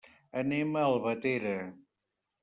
Anem 0.41 0.71
a 0.79 0.85
Albatera. 0.85 1.53